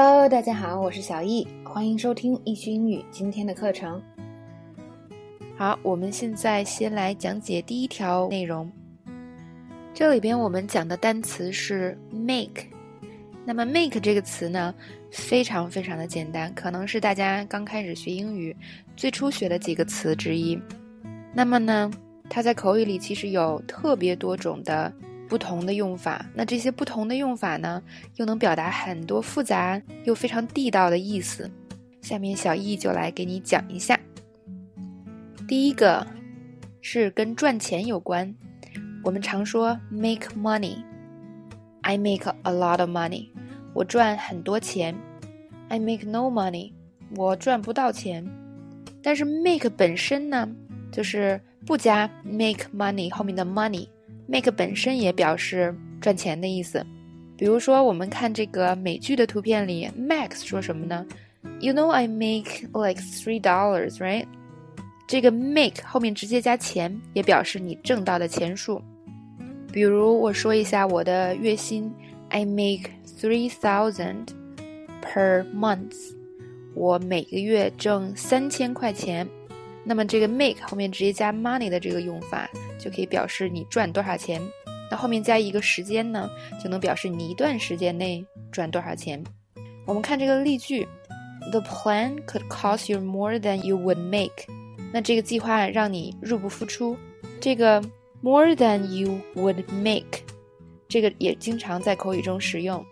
[0.00, 4.00] Hello，大家好，我是小易，欢迎收听易学英语今天的课程。
[5.56, 8.70] 好，我们现在先来讲解第一条内容。
[9.92, 12.62] 这里边我们讲的单词是 make。
[13.44, 14.72] 那么 make 这个词呢，
[15.10, 18.56] 非常非常的简单，可能是大家刚开始学英语
[18.96, 20.56] 最初学的几个词之一。
[21.34, 21.90] 那么呢，
[22.30, 24.92] 它在口语里其实有特别多种的。
[25.28, 27.82] 不同的用法，那这些不同的用法呢，
[28.16, 31.50] 又能表达很多复杂又非常地道的意思。
[32.00, 33.98] 下面小易就来给你讲一下。
[35.46, 36.06] 第一个
[36.80, 38.34] 是跟赚钱有关，
[39.04, 43.28] 我们常说 make money，I make a lot of money，
[43.74, 44.96] 我赚很多钱。
[45.68, 46.72] I make no money，
[47.14, 48.26] 我赚不到钱。
[49.02, 50.48] 但是 make 本身呢，
[50.90, 53.86] 就是不加 make money 后面的 money。
[54.28, 56.84] Make 本身也表示赚钱的意思，
[57.36, 61.06] 比如说我们看这个美剧的图片里，Max 说什么呢
[61.60, 64.26] ？You know I make like three dollars, right？
[65.06, 68.82] 这个 make 后面直接加钱，也表示你挣到的钱数。
[69.72, 71.90] 比如我说一下我的月薪
[72.28, 74.26] ，I make three thousand
[75.02, 75.94] per month，
[76.74, 79.26] 我每个月挣三千块钱。
[79.84, 82.48] 那么这个 make 后面直接加 money 的这个用法。
[82.78, 84.40] 就可以表示你赚多少钱，
[84.90, 86.30] 那后面加一个时间呢，
[86.62, 89.22] 就能表示你一段时间内赚多少钱。
[89.86, 90.86] 我们看这个例句
[91.50, 94.46] ，The plan could cost you more than you would make。
[94.92, 96.96] 那这个计划让你入不敷出。
[97.40, 97.82] 这个
[98.22, 100.20] more than you would make，
[100.88, 102.84] 这个也经常在口语中使用。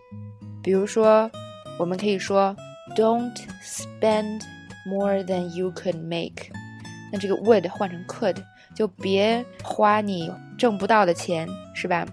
[0.62, 1.31] 比如说，
[1.78, 2.55] 我们可以说
[2.95, 4.43] Don't spend
[4.87, 6.50] more than you could make。
[7.12, 8.37] 那这个 would 换成 could。
[8.75, 12.07] 就别花你挣不到的钱，是吧？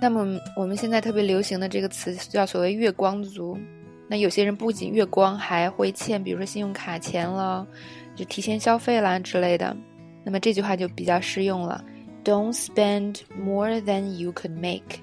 [0.00, 3.56] 那么我们现在特别流行的这个词叫所谓“月光族”。
[4.08, 7.64] 那有些人不仅月光，还会欠，比如说信用卡钱了，
[8.16, 9.74] 就提前消费啦之类的。
[10.24, 11.84] 那么这句话就比较适用了
[12.24, 14.98] ：Don't spend more than you could make。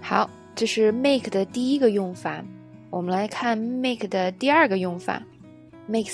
[0.00, 2.44] 好，这是 make 的第一个用法。
[2.90, 5.22] 我们来看 make 的第二个用法
[5.86, 6.10] ：make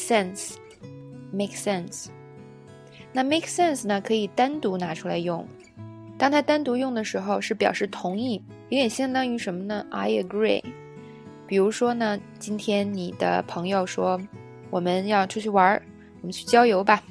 [1.37, 2.07] make sense。
[3.13, 4.01] 那 make sense 呢？
[4.01, 5.47] 可以单独拿出来用。
[6.19, 10.63] 当它单独用的时候，是表示同意，有点相当于什么呢？I agree。
[11.47, 14.21] 比如说呢，今天你的朋友说
[14.71, 15.83] 我们要出去玩儿，
[16.21, 17.03] 我们去郊游吧。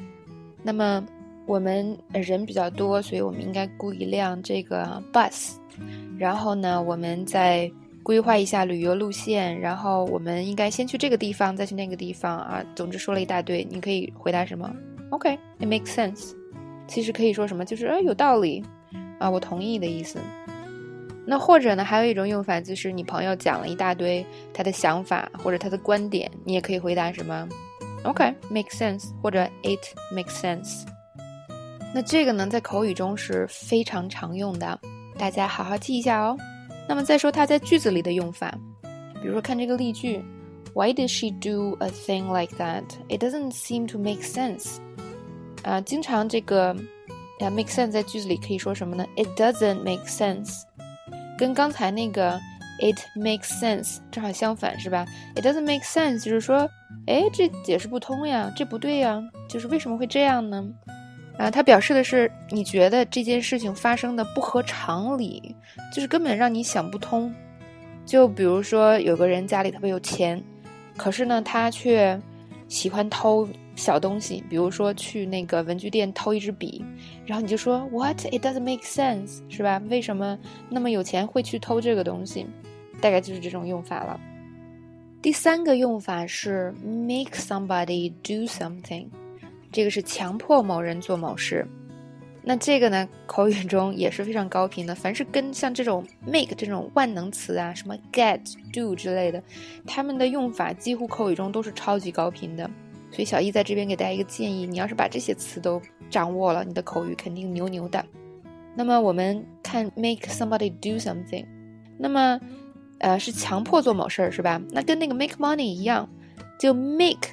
[0.61, 1.05] 那么
[1.45, 5.53] 我们人比较多，所以我们应该雇一辆这个 bus。
[6.17, 7.71] 然后呢，我们在
[8.05, 9.59] 规划一下旅游路线。
[9.59, 12.63] 然后我们应该先去这个地方，再去那个地方啊。
[12.75, 14.71] 总之说了一大堆，你可以回答什么
[15.09, 16.33] ？OK，it makes sense。
[16.87, 18.63] 其实可以说什么，就是呃有道理
[19.17, 20.19] 啊，我同意的意思。
[21.25, 24.23] 那或者呢，还有一种用法，就是你朋友讲了一大堆
[24.53, 27.49] 他的想法或者他的观点，你也可以回答什么
[28.03, 29.79] ，OK，make sense，或者 it
[30.13, 30.83] makes sense。
[31.95, 34.79] 那这个呢，在口语中是非常常用的，
[35.17, 36.37] 大家好好记一下哦。
[36.87, 38.53] 那么再说它在句子里的用法，
[39.21, 40.23] 比如说看这个例句
[40.73, 42.83] ，Why did she do a thing like that?
[43.07, 44.77] It doesn't seem to make sense.
[45.63, 46.75] 啊，经常这个
[47.39, 50.61] 啊 make sense 在句子里可以说什么呢？It doesn't make sense，
[51.39, 52.39] 跟刚才那个
[52.79, 56.69] it makes sense 正好相反，是吧？It doesn't make sense 就是说，
[57.07, 59.19] 哎，这解释不通呀，这不对呀，
[59.49, 60.63] 就是为什么会这样呢？
[61.37, 65.55] 啊，它表示的是你觉得这件事情发生的不合常理，
[65.93, 67.33] 就是根本让你想不通。
[68.05, 70.41] 就比如说有个人家里特别有钱，
[70.95, 72.19] 可是呢，他却
[72.67, 73.47] 喜欢偷。
[73.77, 76.81] 小东西，比如说去那个文具店偷一支笔，
[77.25, 78.25] 然后你就说 What?
[78.27, 79.81] It doesn't make sense，是吧？
[79.89, 82.47] 为什么那么有钱会去偷这个东西？
[83.01, 84.17] 大概就是这种用法了。
[85.21, 89.07] 第三个用法是 make somebody do something，
[89.75, 91.67] 这个是强迫某人做某事。
[92.41, 94.95] 那这个呢，口语中也是非常高频的。
[94.95, 98.39] 凡是跟像这种 make 这种万能词啊，什么 get、
[98.71, 99.43] do 之类的，
[99.85, 102.63] 他们的用法几乎口语中都是超级高频的。
[103.11, 108.05] 所以小易在这边给大家一个建议：你要是把这些词都掌握了，你的口语肯定牛牛的。
[108.75, 111.45] 那么我们看 make somebody do something，
[111.97, 112.39] 那么
[112.99, 114.61] 呃是强迫做某事儿是吧？
[114.71, 116.07] 那跟那个 make money 一样，
[116.57, 117.27] 就 make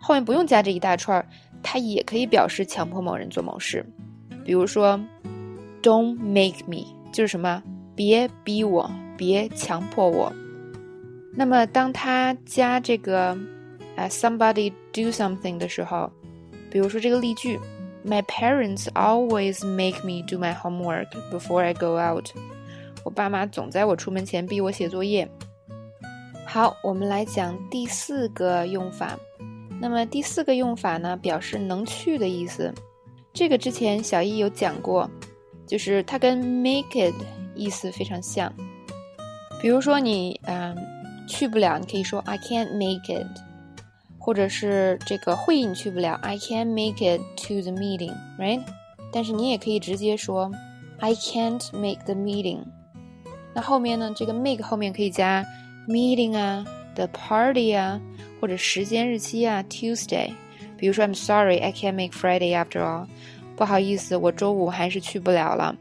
[0.00, 1.26] 后面不用加这一大串儿，
[1.64, 3.84] 它也可以表示强迫某人做某事。
[4.44, 5.00] 比如说
[5.82, 7.60] don't make me 就是什么？
[7.96, 10.32] 别逼我，别强迫我。
[11.32, 13.36] 那么当他加这个。
[13.96, 16.10] 啊，somebody do something 的时候，
[16.68, 17.56] 比如说这个例句
[18.04, 22.28] ，My parents always make me do my homework before I go out。
[23.04, 25.30] 我爸妈总在我出门前逼我写作业。
[26.44, 29.16] 好，我们来讲第四个用法。
[29.80, 32.72] 那么第四个用法呢，表示能去的意思。
[33.32, 35.10] 这个之前小易有讲过，
[35.66, 37.14] 就是它跟 make it
[37.54, 38.52] 意思非常像。
[39.60, 40.76] 比如说你嗯
[41.26, 43.26] 去不了，你可以说 I can't make it，
[44.18, 48.62] 或者是这个会议你去不了，I can't make it to the meeting，right？
[49.12, 50.50] 但是你也可以直接说
[51.00, 52.60] I can't make the meeting。
[53.54, 55.44] 那后面呢，这个 make 后面可以加
[55.88, 58.00] meeting 啊，the party 啊。
[58.40, 60.30] 或者时间日期啊，Tuesday，
[60.76, 63.06] 比如说 I'm sorry I can't make Friday after all，
[63.56, 65.74] 不好意思，我周五还是去不了了。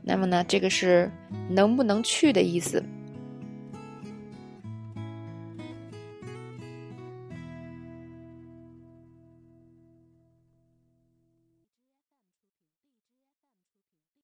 [0.00, 1.10] 那么呢，这个是
[1.50, 2.82] 能不能去的意思。